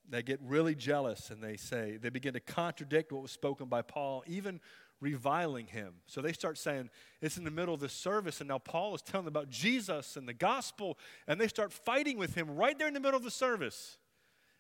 [0.09, 3.83] They get really jealous and they say, they begin to contradict what was spoken by
[3.83, 4.61] Paul, even
[5.01, 5.95] reviling him.
[6.07, 9.03] So they start saying, it's in the middle of the service, and now Paul is
[9.03, 12.89] telling them about Jesus and the gospel, and they start fighting with him right there
[12.89, 13.99] in the middle of the service.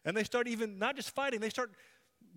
[0.04, 1.72] And they start even, not just fighting, they start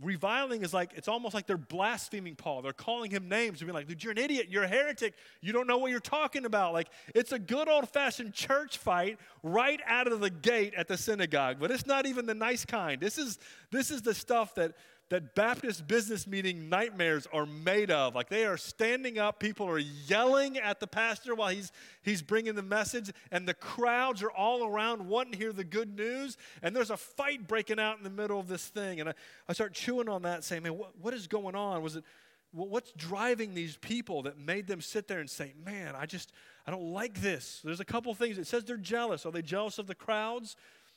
[0.01, 2.61] reviling is like it's almost like they're blaspheming Paul.
[2.61, 5.53] They're calling him names and being like, dude, you're an idiot, you're a heretic, you
[5.53, 6.73] don't know what you're talking about.
[6.73, 11.57] Like it's a good old-fashioned church fight right out of the gate at the synagogue,
[11.59, 12.99] but it's not even the nice kind.
[12.99, 13.39] This is
[13.71, 14.73] this is the stuff that
[15.09, 18.15] that Baptist business meeting nightmares are made of.
[18.15, 22.55] Like they are standing up, people are yelling at the pastor while he's, he's bringing
[22.55, 26.37] the message, and the crowds are all around wanting to hear the good news.
[26.61, 28.99] And there's a fight breaking out in the middle of this thing.
[29.01, 29.13] And I,
[29.47, 31.83] I start chewing on that, saying, man, what, is going on?
[31.83, 32.03] Was it,
[32.51, 36.31] what's driving these people that made them sit there and say, man, I just,
[36.65, 37.61] I don't like this?
[37.63, 38.37] There's a couple things.
[38.37, 39.25] It says they're jealous.
[39.25, 40.55] Are they jealous of the crowds?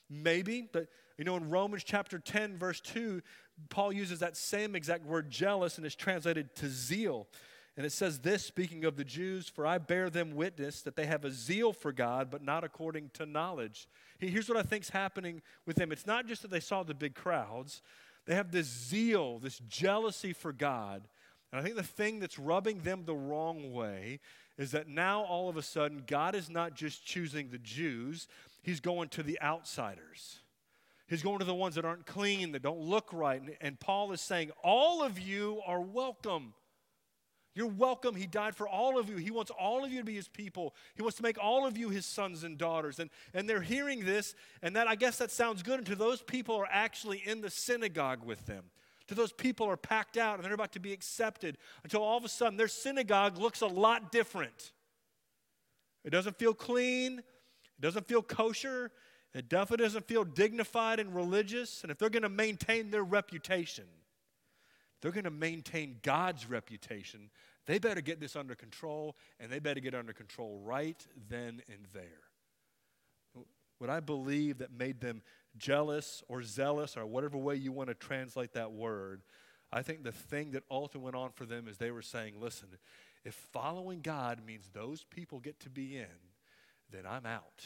[0.08, 0.88] Maybe, but
[1.18, 3.22] you know, in Romans chapter 10, verse 2,
[3.70, 7.26] Paul uses that same exact word jealous and it's translated to zeal.
[7.76, 11.06] And it says this, speaking of the Jews, for I bear them witness that they
[11.06, 13.86] have a zeal for God, but not according to knowledge.
[14.18, 15.92] Here's what I think's happening with them.
[15.92, 17.82] It's not just that they saw the big crowds,
[18.24, 21.06] they have this zeal, this jealousy for God.
[21.52, 24.20] And I think the thing that's rubbing them the wrong way
[24.58, 28.28] is that now all of a sudden God is not just choosing the Jews,
[28.62, 30.40] He's going to the outsiders.
[31.06, 33.40] He's going to the ones that aren't clean, that don't look right.
[33.40, 36.52] And, and Paul is saying, All of you are welcome.
[37.54, 38.14] You're welcome.
[38.14, 39.16] He died for all of you.
[39.16, 40.74] He wants all of you to be his people.
[40.94, 42.98] He wants to make all of you his sons and daughters.
[42.98, 46.56] And, and they're hearing this, and that I guess that sounds good until those people
[46.56, 48.64] are actually in the synagogue with them.
[49.08, 52.24] To those people are packed out and they're about to be accepted until all of
[52.24, 54.72] a sudden their synagogue looks a lot different.
[56.04, 58.90] It doesn't feel clean, it doesn't feel kosher,
[59.34, 61.82] it definitely doesn't feel dignified and religious.
[61.82, 63.84] And if they're going to maintain their reputation,
[65.00, 67.30] they're going to maintain God's reputation,
[67.66, 71.84] they better get this under control, and they better get under control right then and
[71.92, 72.22] there.
[73.78, 75.22] What I believe that made them
[75.58, 79.22] jealous or zealous, or whatever way you want to translate that word,
[79.72, 82.68] I think the thing that ultimately went on for them is they were saying, listen,
[83.24, 86.06] if following God means those people get to be in,
[86.92, 87.64] then I'm out.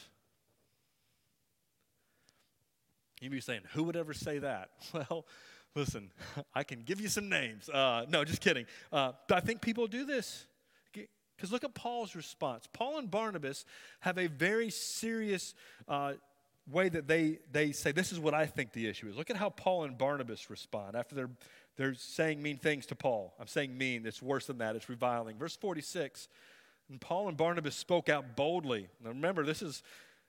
[3.20, 4.70] You may be saying, who would ever say that?
[4.92, 5.26] Well,
[5.76, 6.11] listen,
[6.53, 7.68] I can give you some names.
[7.68, 8.66] Uh, no, just kidding.
[8.90, 10.46] Uh, but I think people do this.
[10.92, 12.68] Because look at Paul's response.
[12.72, 13.64] Paul and Barnabas
[14.00, 15.55] have a very serious
[15.88, 16.14] uh,
[16.70, 19.16] way that they, they say, This is what I think the issue is.
[19.16, 21.30] Look at how Paul and Barnabas respond after they're,
[21.76, 23.35] they're saying mean things to Paul.
[23.40, 25.37] I'm saying mean, it's worse than that, it's reviling.
[25.37, 26.28] Verse 46
[26.88, 28.88] And Paul and Barnabas spoke out boldly.
[29.02, 29.83] Now remember, this is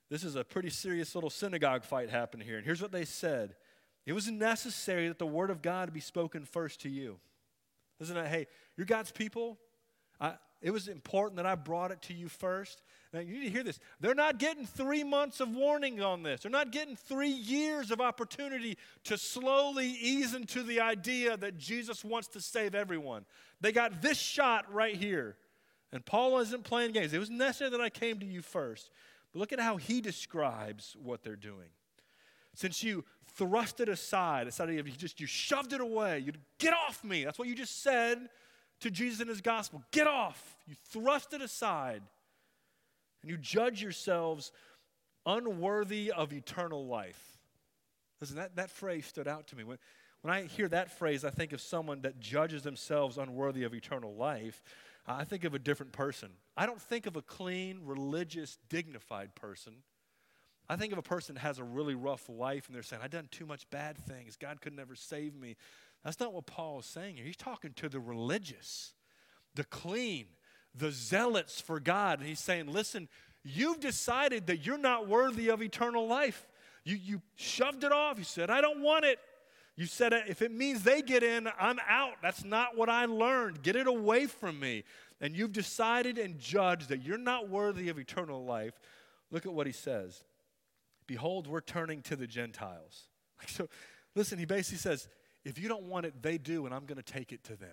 [0.09, 2.57] this is a pretty serious little synagogue fight happening here.
[2.57, 3.55] And here's what they said
[4.05, 7.19] It was necessary that the word of God be spoken first to you.
[7.99, 9.57] Isn't that, Hey, you're God's people.
[10.61, 12.81] It was important that I brought it to you first.
[13.13, 13.79] Now, you need to hear this.
[13.99, 16.41] They're not getting three months of warning on this.
[16.41, 22.05] They're not getting three years of opportunity to slowly ease into the idea that Jesus
[22.05, 23.25] wants to save everyone.
[23.59, 25.35] They got this shot right here.
[25.91, 27.11] And Paul isn't playing games.
[27.11, 28.91] It was necessary that I came to you first.
[29.33, 31.69] But look at how he describes what they're doing.
[32.53, 33.03] Since you
[33.35, 36.19] thrust it aside, it's you just you shoved it away.
[36.19, 37.25] You get off me.
[37.25, 38.29] That's what you just said
[38.81, 39.83] to Jesus in his gospel.
[39.91, 40.57] Get off.
[40.67, 42.01] You thrust it aside.
[43.21, 44.51] And you judge yourselves
[45.25, 47.37] unworthy of eternal life.
[48.19, 49.63] Listen, that, that phrase stood out to me.
[49.63, 49.77] When,
[50.21, 54.13] when I hear that phrase, I think of someone that judges themselves unworthy of eternal
[54.13, 54.61] life.
[55.07, 56.29] I think of a different person.
[56.55, 59.73] I don't think of a clean, religious, dignified person.
[60.69, 63.11] I think of a person that has a really rough life and they're saying, I've
[63.11, 64.37] done too much bad things.
[64.37, 65.57] God could never save me.
[66.03, 67.25] That's not what Paul is saying here.
[67.25, 68.93] He's talking to the religious,
[69.55, 70.25] the clean,
[70.75, 72.19] the zealots for God.
[72.19, 73.07] And he's saying, listen,
[73.43, 76.47] you've decided that you're not worthy of eternal life.
[76.83, 78.17] You, you shoved it off.
[78.17, 79.19] You said, I don't want it.
[79.75, 82.13] You said if it means they get in, I'm out.
[82.21, 83.61] That's not what I learned.
[83.61, 84.83] Get it away from me.
[85.21, 88.79] And you've decided and judged that you're not worthy of eternal life.
[89.29, 90.23] Look at what he says.
[91.07, 93.07] Behold, we're turning to the Gentiles.
[93.47, 93.67] So,
[94.13, 95.07] listen, he basically says,
[95.43, 97.69] if you don't want it, they do, and I'm going to take it to them.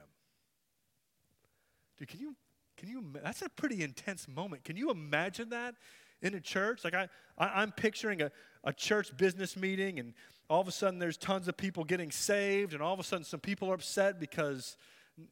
[1.99, 2.35] Dude, can you,
[2.77, 4.65] can you, that's a pretty intense moment.
[4.65, 5.75] Can you imagine that
[6.23, 6.85] in a church?
[6.85, 8.31] Like, I, I, am picturing a,
[8.65, 10.15] a church business meeting, and
[10.49, 13.25] all of a sudden there's tons of people getting saved, and all of a sudden
[13.25, 14.77] some people are upset because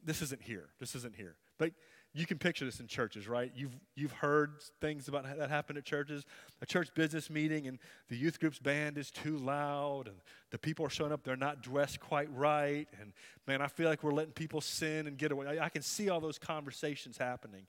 [0.03, 0.69] this isn't here.
[0.79, 1.35] This isn't here.
[1.57, 1.71] But
[2.17, 3.51] you can picture this in churches, right?
[3.55, 6.25] You've, you've heard things about that happen at churches.
[6.63, 7.77] A church business meeting, and
[8.09, 10.15] the youth group's band is too loud, and
[10.49, 12.87] the people are showing up, they're not dressed quite right.
[12.99, 13.13] And
[13.45, 15.59] man, I feel like we're letting people sin and get away.
[15.59, 17.67] I, I can see all those conversations happening.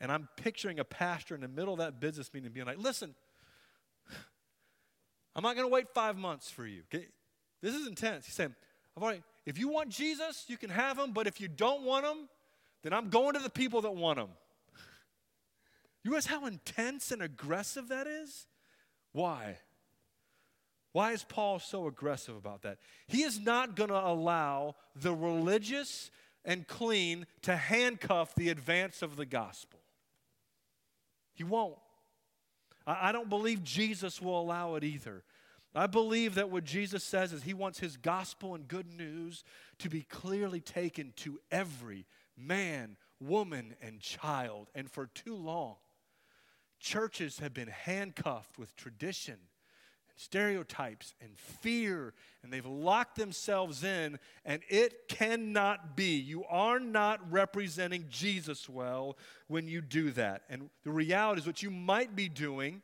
[0.00, 3.14] And I'm picturing a pastor in the middle of that business meeting being like, listen,
[5.36, 6.84] I'm not going to wait five months for you.
[6.92, 7.06] Okay?
[7.60, 8.24] This is intense.
[8.24, 8.54] He's saying,
[8.96, 12.06] I've already, if you want Jesus, you can have him, but if you don't want
[12.06, 12.28] him,
[12.82, 14.30] then I'm going to the people that want them.
[16.02, 18.46] You guys, how intense and aggressive that is?
[19.12, 19.58] Why?
[20.92, 22.78] Why is Paul so aggressive about that?
[23.06, 26.10] He is not going to allow the religious
[26.44, 29.80] and clean to handcuff the advance of the gospel.
[31.34, 31.76] He won't.
[32.86, 35.22] I, don't believe Jesus will allow it either.
[35.74, 39.44] I believe that what Jesus says is he wants his gospel and good news
[39.78, 42.06] to be clearly taken to every
[42.46, 44.68] man, woman, and child.
[44.74, 45.76] And for too long,
[46.78, 49.34] churches have been handcuffed with tradition
[50.08, 56.16] and stereotypes and fear, and they've locked themselves in, and it cannot be.
[56.16, 60.42] You are not representing Jesus well when you do that.
[60.48, 62.82] And the reality is, what you might be doing.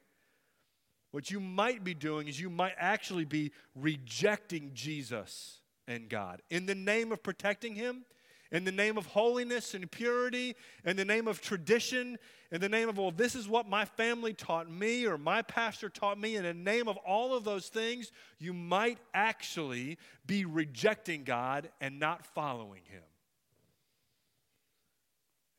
[1.12, 6.42] What you might be doing is you might actually be rejecting Jesus and God.
[6.50, 8.04] In the name of protecting Him,
[8.52, 10.54] in the name of holiness and purity,
[10.84, 12.18] in the name of tradition,
[12.52, 15.88] in the name of, well, this is what my family taught me or my pastor
[15.88, 21.24] taught me, in the name of all of those things, you might actually be rejecting
[21.24, 23.02] God and not following Him.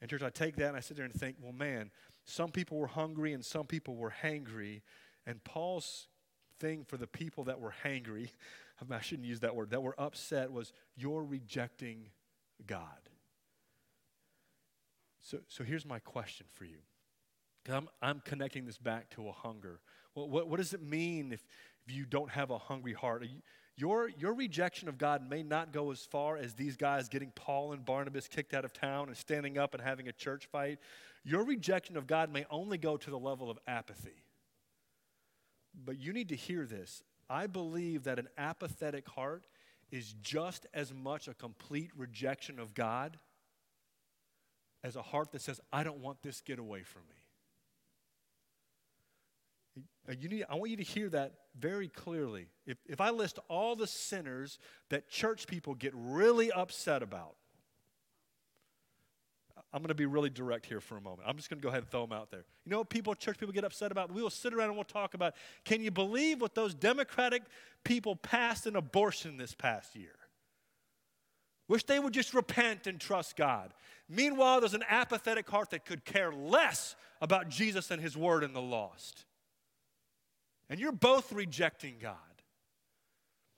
[0.01, 1.91] And, church, I take that and I sit there and think, well, man,
[2.25, 4.81] some people were hungry and some people were hangry.
[5.25, 6.07] And Paul's
[6.59, 8.29] thing for the people that were hangry,
[8.91, 12.09] I shouldn't use that word, that were upset was, you're rejecting
[12.65, 13.09] God.
[15.19, 16.77] So, so here's my question for you.
[17.69, 19.81] I'm, I'm connecting this back to a hunger.
[20.13, 21.43] What, what does it mean if,
[21.85, 23.23] if you don't have a hungry heart?
[23.23, 23.41] You,
[23.75, 27.73] your, your rejection of God may not go as far as these guys getting Paul
[27.73, 30.79] and Barnabas kicked out of town and standing up and having a church fight.
[31.23, 34.23] Your rejection of God may only go to the level of apathy.
[35.85, 37.03] But you need to hear this.
[37.29, 39.45] I believe that an apathetic heart
[39.91, 43.17] is just as much a complete rejection of God
[44.83, 47.15] as a heart that says, I don't want this, get away from me.
[50.09, 52.47] Uh, you need, I want you to hear that very clearly.
[52.65, 57.35] If, if I list all the sinners that church people get really upset about,
[59.73, 61.27] I'm going to be really direct here for a moment.
[61.27, 62.45] I'm just going to go ahead and throw them out there.
[62.65, 64.11] You know what people, church people get upset about?
[64.13, 65.33] We will sit around and we'll talk about
[65.65, 67.43] can you believe what those Democratic
[67.83, 70.15] people passed in abortion this past year?
[71.67, 73.73] Wish they would just repent and trust God.
[74.07, 78.55] Meanwhile, there's an apathetic heart that could care less about Jesus and his word and
[78.55, 79.25] the lost.
[80.69, 82.15] And you're both rejecting God.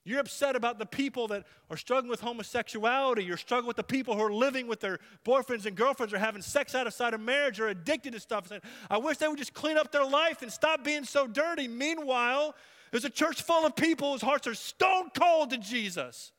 [0.09, 3.23] You're upset about the people that are struggling with homosexuality.
[3.23, 6.41] You're struggling with the people who are living with their boyfriends and girlfriends or having
[6.41, 8.51] sex outside of marriage or addicted to stuff.
[8.89, 11.67] I wish they would just clean up their life and stop being so dirty.
[11.67, 12.55] Meanwhile,
[12.89, 16.31] there's a church full of people whose hearts are stone cold to Jesus.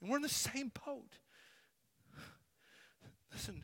[0.00, 1.18] And we're in the same boat.
[3.30, 3.62] Listen,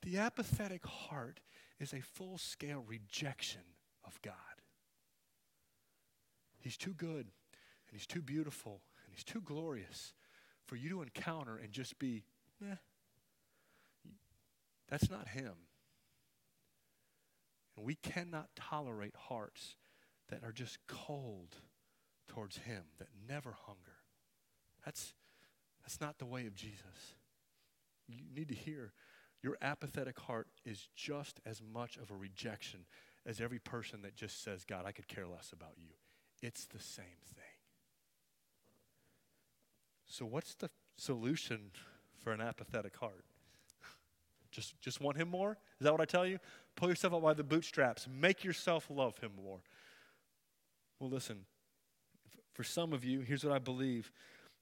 [0.00, 1.40] the apathetic heart
[1.78, 3.60] is a full scale rejection
[4.06, 4.61] of God.
[6.62, 10.14] He's too good, and He's too beautiful, and He's too glorious
[10.66, 12.24] for you to encounter and just be.
[14.88, 15.54] That's not Him.
[17.76, 19.76] And we cannot tolerate hearts
[20.28, 21.56] that are just cold
[22.28, 23.96] towards Him, that never hunger.
[24.84, 25.14] That's,
[25.82, 27.16] that's not the way of Jesus.
[28.06, 28.92] You need to hear
[29.42, 32.86] your apathetic heart is just as much of a rejection
[33.26, 35.94] as every person that just says, God, I could care less about you.
[36.42, 37.44] It's the same thing.
[40.06, 41.70] So, what's the solution
[42.18, 43.24] for an apathetic heart?
[44.50, 45.56] Just, just want him more?
[45.80, 46.38] Is that what I tell you?
[46.76, 48.06] Pull yourself up by the bootstraps.
[48.06, 49.60] Make yourself love him more.
[51.00, 51.46] Well, listen,
[52.52, 54.12] For some of you, here's what I believe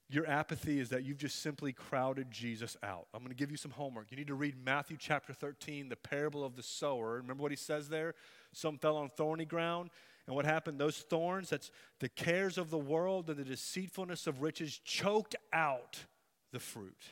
[0.09, 3.07] your apathy is that you've just simply crowded Jesus out.
[3.13, 4.07] I'm going to give you some homework.
[4.11, 7.13] You need to read Matthew chapter 13, the parable of the sower.
[7.13, 8.13] Remember what he says there?
[8.51, 9.89] Some fell on thorny ground.
[10.31, 10.79] And what happened?
[10.79, 16.05] Those thorns, that's the cares of the world and the deceitfulness of riches, choked out
[16.53, 17.03] the fruit.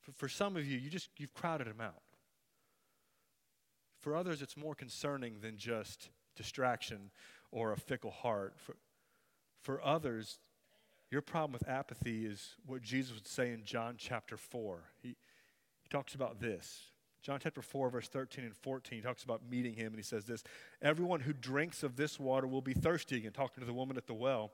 [0.00, 2.00] For, for some of you, you just you've crowded them out.
[4.00, 7.10] For others, it's more concerning than just distraction
[7.50, 8.54] or a fickle heart.
[8.56, 8.76] For,
[9.60, 10.38] for others,
[11.10, 14.78] your problem with apathy is what Jesus would say in John chapter 4.
[15.02, 16.91] He, he talks about this.
[17.22, 20.24] John chapter 4, verse 13 and 14, he talks about meeting him, and he says
[20.24, 20.42] this
[20.80, 24.06] Everyone who drinks of this water will be thirsty again, talking to the woman at
[24.06, 24.50] the well.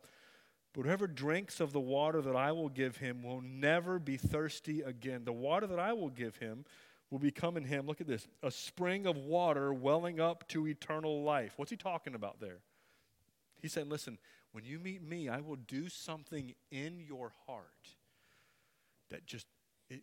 [0.74, 4.82] But whoever drinks of the water that I will give him will never be thirsty
[4.82, 5.24] again.
[5.24, 6.66] The water that I will give him
[7.10, 11.22] will become in him, look at this, a spring of water welling up to eternal
[11.22, 11.54] life.
[11.56, 12.58] What's he talking about there?
[13.60, 14.18] He's saying, listen,
[14.52, 17.64] when you meet me, I will do something in your heart
[19.10, 19.46] that just,
[19.88, 20.02] it,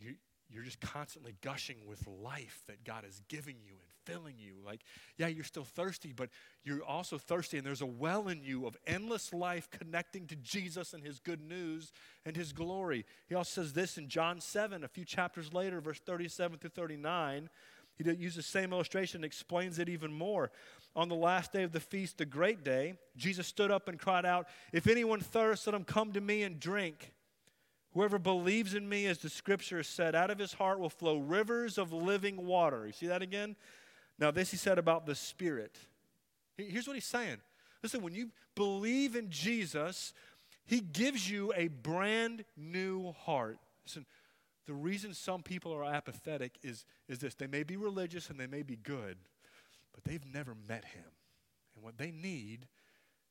[0.00, 0.14] you,
[0.48, 4.54] you're just constantly gushing with life that God is giving you and filling you.
[4.64, 4.82] Like,
[5.18, 6.30] yeah, you're still thirsty, but
[6.62, 10.94] you're also thirsty, and there's a well in you of endless life connecting to Jesus
[10.94, 11.92] and his good news
[12.24, 13.04] and his glory.
[13.28, 17.50] He also says this in John 7, a few chapters later, verse 37 through 39.
[17.96, 20.50] He uses the same illustration and explains it even more.
[20.94, 24.26] On the last day of the feast, the great day, Jesus stood up and cried
[24.26, 27.12] out, If anyone thirsts, let him come to me and drink.
[27.96, 31.78] Whoever believes in me, as the scripture said, out of his heart will flow rivers
[31.78, 32.86] of living water.
[32.86, 33.56] You see that again?
[34.18, 35.78] Now, this he said about the Spirit.
[36.58, 37.38] Here's what he's saying.
[37.82, 40.12] Listen, when you believe in Jesus,
[40.66, 43.56] he gives you a brand new heart.
[43.86, 44.04] Listen,
[44.66, 48.46] the reason some people are apathetic is, is this they may be religious and they
[48.46, 49.16] may be good,
[49.94, 51.04] but they've never met him.
[51.74, 52.66] And what they need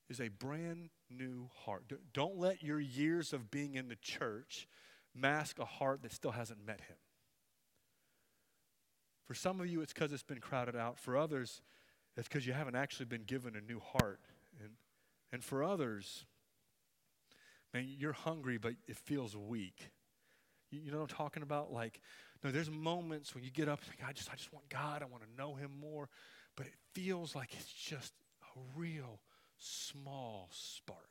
[0.10, 1.84] is a brand new heart.
[2.14, 4.68] Don't let your years of being in the church
[5.14, 6.98] mask a heart that still hasn't met him.
[9.26, 11.00] For some of you, it's because it's been crowded out.
[11.00, 11.62] For others,
[12.16, 14.20] it's because you haven't actually been given a new heart.
[14.62, 14.72] And,
[15.32, 16.26] and for others,
[17.74, 19.90] man, you're hungry, but it feels weak.
[20.70, 21.72] You, you know what I'm talking about?
[21.72, 22.00] Like,
[22.44, 25.02] no, there's moments when you get up and think, I just, I just want God.
[25.02, 26.08] I want to know Him more.
[26.56, 29.20] But it feels like it's just a real
[29.58, 31.10] small spark.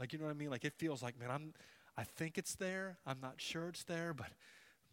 [0.00, 0.48] Like, you know what I mean?
[0.48, 1.52] Like, it feels like, man, I'm,
[1.96, 2.96] I think it's there.
[3.06, 4.28] I'm not sure it's there, but,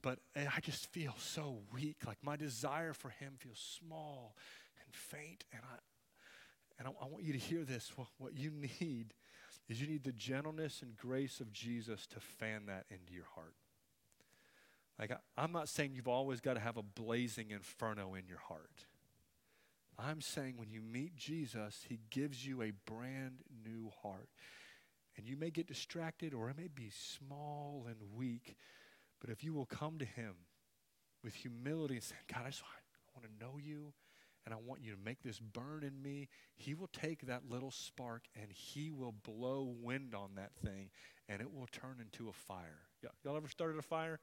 [0.01, 1.99] but eh, I just feel so weak.
[2.05, 4.35] Like, my desire for Him feels small
[4.83, 5.45] and faint.
[5.53, 5.77] And I,
[6.77, 7.93] and I, I want you to hear this.
[7.95, 9.13] What, what you need
[9.69, 13.53] is you need the gentleness and grace of Jesus to fan that into your heart.
[14.99, 18.39] Like, I, I'm not saying you've always got to have a blazing inferno in your
[18.39, 18.87] heart.
[19.99, 24.29] I'm saying when you meet Jesus, he gives you a brand new heart.
[25.17, 28.55] And you may get distracted or it may be small and weak,
[29.19, 30.35] but if you will come to him
[31.23, 33.93] with humility and say, God, I just I want to know you
[34.45, 37.71] and I want you to make this burn in me, he will take that little
[37.71, 40.91] spark and he will blow wind on that thing
[41.27, 42.87] and it will turn into a fire.
[43.25, 44.19] Y'all ever started a fire?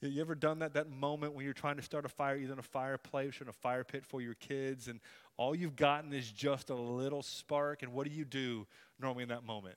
[0.00, 0.74] You ever done that?
[0.74, 3.48] That moment when you're trying to start a fire, either in a fireplace or in
[3.48, 5.00] a fire pit for your kids, and
[5.36, 7.82] all you've gotten is just a little spark.
[7.82, 8.66] And what do you do
[9.00, 9.76] normally in that moment?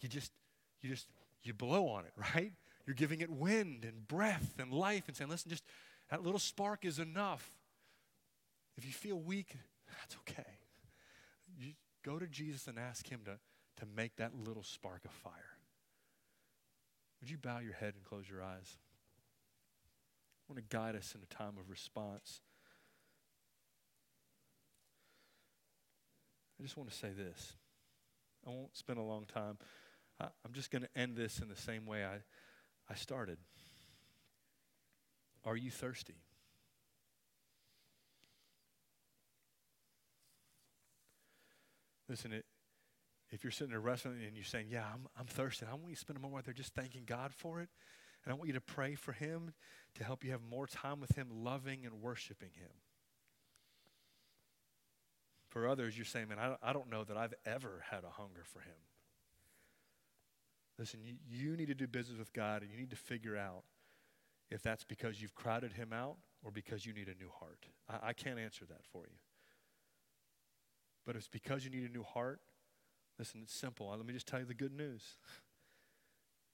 [0.00, 0.32] You just,
[0.82, 1.06] you just,
[1.44, 2.52] you blow on it, right?
[2.86, 5.64] You're giving it wind and breath and life and saying, listen, just
[6.10, 7.48] that little spark is enough.
[8.76, 9.56] If you feel weak,
[10.00, 10.50] that's okay.
[11.58, 11.72] You
[12.04, 13.38] go to Jesus and ask Him to,
[13.80, 15.32] to make that little spark of fire.
[17.20, 18.76] Would you bow your head and close your eyes?
[20.48, 22.40] I want to guide us in a time of response.
[26.58, 27.54] I just want to say this.
[28.46, 29.58] I won't spend a long time.
[30.20, 32.18] I, am just going to end this in the same way I,
[32.88, 33.38] I started.
[35.44, 36.14] Are you thirsty?
[42.08, 42.44] Listen, it,
[43.30, 45.88] if you're sitting in a restaurant and you're saying, Yeah, I'm, I'm thirsty, I want
[45.88, 47.68] you to spend a moment there just thanking God for it.
[48.26, 49.52] And I want you to pray for Him
[49.94, 52.70] to help you have more time with Him, loving and worshiping Him.
[55.48, 58.58] For others, you're saying, Man, I, don't know that I've ever had a hunger for
[58.58, 58.74] Him.
[60.76, 61.00] Listen,
[61.30, 63.62] you, need to do business with God and you need to figure out
[64.50, 67.66] if that's because you've crowded Him out or because you need a new heart.
[68.02, 69.16] I can't answer that for you.
[71.06, 72.40] But if it's because you need a new heart,
[73.18, 73.88] listen, it's simple.
[73.88, 75.16] Let me just tell you the good news.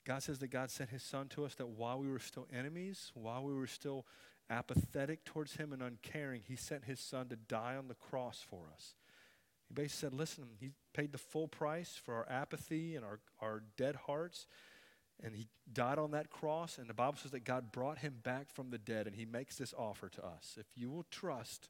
[0.05, 3.13] God says that God sent his son to us that while we were still enemies,
[3.15, 4.05] while we were still
[4.51, 8.65] apathetic towards him and uncaring, he sent his son to die on the cross for
[8.75, 8.95] us.
[9.69, 13.63] He basically said, listen, he paid the full price for our apathy and our, our
[13.77, 14.47] dead hearts.
[15.23, 16.79] And he died on that cross.
[16.79, 19.07] And the Bible says that God brought him back from the dead.
[19.07, 20.57] And he makes this offer to us.
[20.59, 21.69] If you will trust,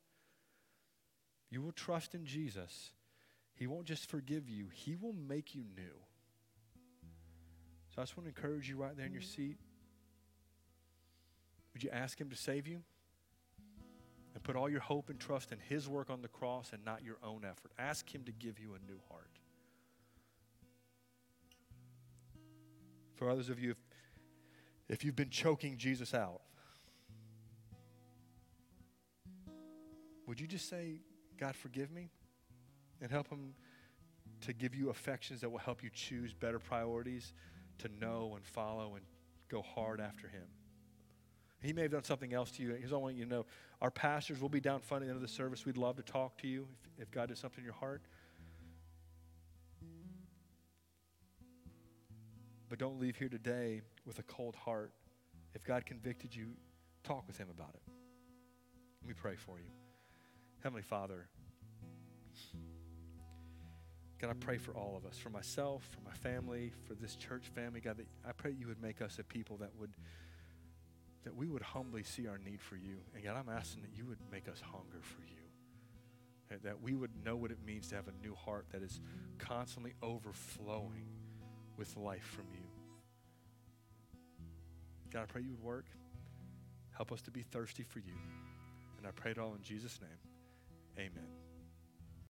[1.51, 2.93] you will trust in Jesus,
[3.55, 6.01] he won't just forgive you, he will make you new.
[7.95, 9.59] So I just want to encourage you right there in your seat.
[11.75, 12.81] Would you ask him to save you?
[14.35, 17.05] And put all your hope and trust in his work on the cross and not
[17.05, 17.71] your own effort.
[17.79, 19.39] Ask him to give you a new heart.
[23.17, 23.77] For others of you, if,
[24.89, 26.41] if you've been choking Jesus out,
[30.27, 31.03] would you just say,
[31.39, 32.09] God, forgive me?
[33.03, 33.53] And help him
[34.41, 37.35] to give you affections that will help you choose better priorities
[37.79, 39.05] to know and follow and
[39.49, 40.45] go hard after him.
[41.63, 42.75] He may have done something else to you.
[42.75, 43.47] Here's all I want you to know.
[43.81, 45.65] Our pastors will be down front at the end of the service.
[45.65, 46.67] We'd love to talk to you
[46.99, 48.03] if, if God did something in your heart.
[52.69, 54.93] But don't leave here today with a cold heart.
[55.55, 56.49] If God convicted you,
[57.05, 57.83] talk with Him about it.
[59.03, 59.67] Let me pray for you.
[60.63, 61.29] Heavenly Father,
[64.23, 67.43] God, I pray for all of us, for myself, for my family, for this church
[67.57, 69.91] family, God, that I pray you would make us a people that would
[71.25, 72.99] that we would humbly see our need for you.
[73.15, 76.59] And God, I'm asking that you would make us hunger for you.
[76.63, 79.01] That we would know what it means to have a new heart that is
[79.39, 81.07] constantly overflowing
[81.77, 82.67] with life from you.
[85.13, 85.87] God, I pray you would work.
[86.91, 88.15] Help us to be thirsty for you.
[88.99, 91.07] And I pray it all in Jesus' name.
[91.07, 91.42] Amen.